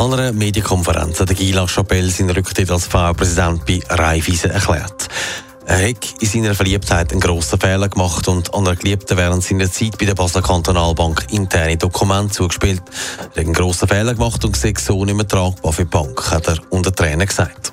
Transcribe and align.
An 0.00 0.14
einer 0.14 0.32
Medienkonferenz 0.32 1.20
hat 1.20 1.36
Gila 1.36 1.66
Chapelle 1.66 2.08
seinen 2.08 2.30
Rücktritt 2.30 2.70
als 2.70 2.86
V-Präsident 2.86 3.66
bei 3.66 3.82
Raiffeisen 3.86 4.50
erklärt. 4.50 5.08
Er 5.66 5.90
hat 5.90 6.14
in 6.20 6.26
seiner 6.26 6.54
Verliebtheit 6.54 7.12
einen 7.12 7.20
grossen 7.20 7.60
Fehler 7.60 7.90
gemacht 7.90 8.26
und 8.26 8.54
an 8.54 8.66
einer 8.66 8.76
Geliebten 8.76 9.18
während 9.18 9.44
seiner 9.44 9.70
Zeit 9.70 9.98
bei 9.98 10.06
der 10.06 10.14
Basler 10.14 10.40
Kantonalbank 10.40 11.26
interne 11.32 11.76
Dokumente 11.76 12.32
zugespielt. 12.32 12.80
Er 13.18 13.24
hat 13.24 13.38
einen 13.38 13.52
grossen 13.52 13.88
Fehler 13.88 14.14
gemacht 14.14 14.42
und 14.42 14.56
sieht 14.56 14.80
so 14.80 15.04
nicht 15.04 15.16
mehr 15.16 15.28
tragbar 15.28 15.74
für 15.74 15.84
die 15.84 15.90
Bank, 15.90 16.30
hat 16.30 16.48
er 16.48 16.56
unter 16.70 16.94
Tränen 16.94 17.26
gesagt. 17.26 17.70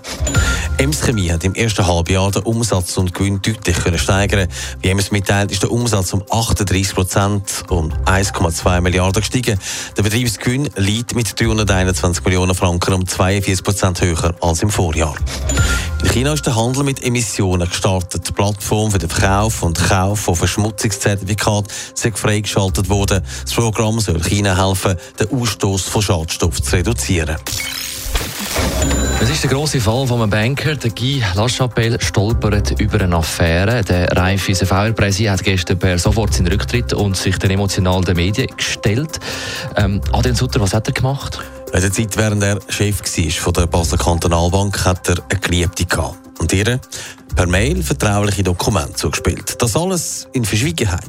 Ems 0.79 1.01
Chemie 1.01 1.31
hat 1.31 1.43
im 1.43 1.55
ersten 1.55 1.87
Halbjahr 1.87 2.29
den 2.29 2.43
Umsatz 2.43 2.97
und 2.97 3.11
Gewinn 3.11 3.41
deutlich 3.41 3.77
können 3.77 3.97
steigern. 3.97 4.47
Wie 4.79 4.89
Ems 4.89 5.09
mitteilt, 5.09 5.51
ist 5.51 5.63
der 5.63 5.71
Umsatz 5.71 6.13
um 6.13 6.23
38 6.29 6.93
Prozent 6.93 7.63
um 7.69 7.91
1,2 8.05 8.81
Milliarden 8.81 9.21
gestiegen. 9.21 9.59
Der 9.97 10.03
Betriebsgewinn 10.03 10.69
liegt 10.75 11.15
mit 11.15 11.39
321 11.39 12.23
Millionen 12.23 12.53
Franken 12.53 12.93
um 12.93 13.07
42 13.07 13.63
Prozent 13.63 14.01
höher 14.01 14.35
als 14.39 14.61
im 14.61 14.69
Vorjahr. 14.69 15.15
In 16.03 16.09
China 16.09 16.33
ist 16.33 16.45
der 16.45 16.55
Handel 16.55 16.83
mit 16.83 17.01
Emissionen 17.03 17.67
gestartet. 17.67 18.27
Die 18.27 18.31
Plattform 18.31 18.91
für 18.91 18.99
den 18.99 19.09
Verkauf 19.09 19.63
und 19.63 19.79
Kauf 19.79 20.19
von 20.19 20.35
Verschmutzungszertifikaten 20.35 21.71
ist 21.95 22.19
freigeschaltet 22.19 22.87
worden. 22.87 23.23
Das 23.41 23.53
Programm 23.55 23.99
soll 23.99 24.21
China 24.21 24.55
helfen, 24.55 24.95
den 25.19 25.31
Ausstoß 25.31 25.81
von 25.83 26.03
Schadstoffen 26.03 26.63
zu 26.63 26.75
reduzieren. 26.75 27.37
Es 29.19 29.31
ist 29.31 29.43
der 29.43 29.49
grosse 29.49 29.81
Fall 29.81 30.05
von 30.05 30.21
einem 30.21 30.29
Banker. 30.29 30.75
Der 30.75 30.91
Guy 30.91 31.23
Lachapelle 31.33 31.99
stolpert 31.99 32.79
über 32.79 33.01
eine 33.01 33.15
Affäre. 33.15 33.83
Der 33.83 34.15
Raiffeisen 34.15 34.67
VR-Präsident 34.67 35.39
hat 35.39 35.43
gestern 35.43 35.79
per 35.79 35.97
sofort 35.97 36.35
seinen 36.35 36.47
Rücktritt 36.47 36.93
und 36.93 37.17
sich 37.17 37.37
den 37.39 37.49
emotional 37.49 38.01
den 38.03 38.15
Medien 38.15 38.47
gestellt. 38.55 39.19
Ähm, 39.75 40.01
Adrian 40.11 40.35
Sutter, 40.35 40.61
was 40.61 40.73
hat 40.73 40.87
er 40.87 40.93
gemacht? 40.93 41.39
In 41.73 41.81
der 41.81 41.91
Zeit, 41.91 42.15
während 42.15 42.43
er 42.43 42.59
Chef 42.69 42.99
war 42.99 43.31
von 43.31 43.53
der 43.53 43.65
Basler 43.65 43.97
Kantonalbank, 43.97 44.85
hat 44.85 45.09
er 45.09 45.17
eine 45.29 45.39
Geliebte 45.39 45.85
gehabt. 45.85 46.17
Und 46.39 46.53
ihr 46.53 46.79
per 47.35 47.47
Mail 47.47 47.81
vertrauliche 47.81 48.43
Dokumente 48.43 48.93
zugespielt. 48.93 49.59
Das 49.59 49.75
alles 49.75 50.27
in 50.33 50.45
Verschwiegenheit, 50.45 51.01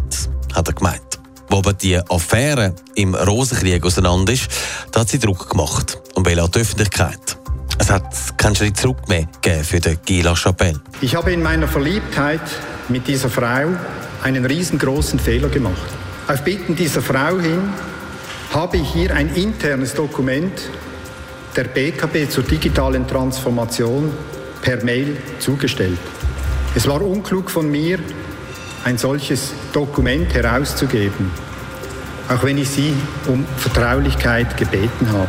hat 0.55 0.67
er 0.67 0.75
gemeint. 0.75 1.19
Wo 1.51 1.59
aber 1.59 1.75
die 1.75 1.99
Affäre 2.09 2.75
im 2.95 3.15
Rosenkrieg 3.15 3.85
auseinander 3.85 4.33
ist, 4.33 4.49
da 4.93 5.01
hat 5.01 5.11
sie 5.11 5.19
Druck 5.19 5.51
gemacht 5.51 6.01
und 6.15 6.27
will 6.27 6.41
auch 6.41 6.49
die 6.49 6.61
Öffentlichkeit. 6.61 7.38
Es 7.79 7.91
hat 7.91 8.37
keinen 8.37 8.57
Schritt 8.57 8.77
zurück 8.77 9.09
mehr 9.09 9.27
gegeben 9.41 9.65
für 9.65 9.81
den 9.81 9.99
Gila 10.05 10.35
Chapelle. 10.35 10.81
Ich 11.01 11.15
habe 11.15 11.33
in 11.33 11.43
meiner 11.43 11.69
Verliebtheit 11.69 12.41
mit 12.89 13.07
dieser 13.07 13.29
Frau 13.29 13.69
einen 14.23 14.45
riesengroßen 14.45 15.19
Fehler 15.19 15.49
gemacht. 15.49 15.77
Auf 16.27 16.43
Bitten 16.43 16.77
dieser 16.77 17.01
Frau 17.01 17.39
hin 17.39 17.73
habe 18.53 18.79
ich 18.79 18.89
hier 18.93 19.15
ein 19.15 19.35
internes 19.35 19.95
Dokument 19.95 20.53
der 21.57 21.65
BKB 21.65 22.31
zur 22.31 22.45
digitalen 22.45 23.07
Transformation 23.07 24.13
per 24.63 24.85
Mail 24.85 25.17
zugestellt. 25.39 25.99
Es 26.75 26.87
war 26.87 27.01
unklug 27.03 27.51
von 27.51 27.71
mir, 27.71 27.99
ein 28.85 28.99
solches 28.99 29.53
Dokument 29.73 30.33
herauszugeben, 30.35 31.31
auch 32.29 32.43
wenn 32.45 32.59
ich 32.59 32.69
Sie 32.69 32.93
um 33.27 33.45
Vertraulichkeit 33.57 34.57
gebeten 34.57 35.11
habe. 35.11 35.29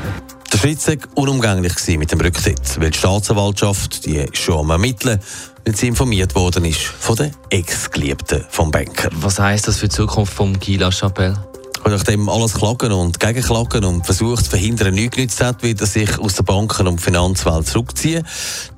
Der 0.52 0.58
Schritt 0.58 0.88
war 0.88 0.96
unumgänglich 1.16 1.74
mit 1.98 2.12
dem 2.12 2.22
Rücktritt, 2.22 2.80
weil 2.80 2.90
die 2.90 2.98
Staatsanwaltschaft 2.98 4.06
die 4.06 4.26
schon 4.34 4.60
am 4.60 4.72
Ermitteln, 4.72 5.20
weil 5.66 5.76
sie 5.76 5.88
informiert 5.88 6.34
worden 6.34 6.66
ist 6.66 6.82
von 6.82 7.16
der 7.16 7.32
Ex-Geliebten 7.52 8.46
vom 8.50 8.72
Banker. 8.72 9.10
Was 9.14 9.40
heisst 9.40 9.68
das 9.68 9.78
für 9.78 9.88
die 9.88 9.96
Zukunft 9.96 10.34
von 10.34 10.60
Guy 10.60 10.78
Lachapelle? 10.78 11.38
Und 11.84 11.92
nachdem 11.92 12.28
alles 12.30 12.56
klagen 12.56 12.92
und 12.92 13.20
gegenklagen 13.20 13.86
und 13.86 14.06
versucht 14.06 14.46
zu 14.46 14.50
verhindern, 14.50 14.94
nichts 14.94 15.16
genützt 15.16 15.42
hat, 15.42 15.64
wird 15.64 15.82
er 15.82 15.88
sich 15.88 16.20
aus 16.20 16.36
der 16.36 16.44
Banken- 16.44 16.88
und 16.88 17.00
Finanzwelt 17.00 17.68
zurückziehen. 17.68 18.26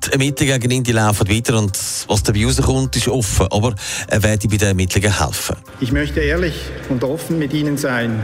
Die 0.06 0.12
Ermittlungen 0.12 0.60
gegen 0.60 0.70
ihn 0.70 0.84
die 0.84 0.92
laufen 0.92 1.28
weiter 1.28 1.58
und 1.58 1.76
was 2.06 2.22
dabei 2.22 2.44
rauskommt, 2.44 2.94
ist 2.96 3.08
offen. 3.08 3.48
Aber 3.50 3.74
er 4.06 4.22
werde 4.22 4.46
bei 4.46 4.56
den 4.56 4.68
Ermittlungen 4.68 5.18
helfen. 5.18 5.56
Ich 5.80 5.90
möchte 5.90 6.20
ehrlich 6.20 6.54
und 6.90 7.02
offen 7.02 7.38
mit 7.38 7.52
Ihnen 7.52 7.76
sein. 7.76 8.22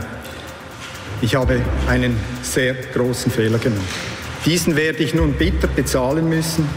Ich 1.21 1.35
habe 1.35 1.61
einen 1.87 2.17
sehr 2.41 2.73
großen 2.73 3.31
Fehler 3.31 3.57
gemacht. 3.57 3.81
Diesen 4.45 4.75
werde 4.75 5.03
ich 5.03 5.13
nun 5.13 5.33
bitter 5.33 5.67
bezahlen 5.67 6.29
müssen, 6.29 6.67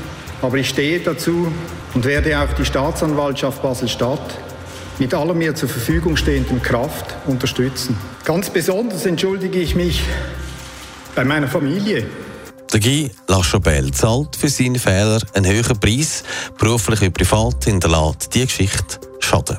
aber 0.41 0.57
ich 0.57 0.69
stehe 0.69 0.99
dazu 0.99 1.53
und 1.95 2.05
werde 2.05 2.39
auch 2.41 2.53
die 2.55 2.65
Staatsanwaltschaft 2.65 3.63
Basel-Stadt 3.63 4.39
mit 4.99 5.15
aller 5.15 5.35
mir 5.35 5.55
zur 5.55 5.69
Verfügung 5.69 6.17
stehenden 6.17 6.61
Kraft 6.61 7.15
unterstützen. 7.27 7.97
Ganz 8.25 8.51
besonders 8.51 9.07
entschuldige 9.07 9.61
ich 9.61 9.75
mich 9.75 10.03
bei 11.15 11.25
meiner 11.25 11.49
Familie. 11.49 12.07
Der 12.73 12.81
Guy 12.81 13.11
Lachapelle 13.29 13.91
zahlt 13.93 14.35
für 14.35 14.49
seine 14.49 14.79
Fehler 14.79 15.21
einen 15.35 15.53
höheren 15.53 15.79
Preis, 15.79 16.25
beruflich 16.59 17.01
wie 17.01 17.11
privat 17.11 17.65
hinterlässt 17.65 18.35
die 18.35 18.47
Geschichte 18.47 18.99
Schaden. 19.21 19.59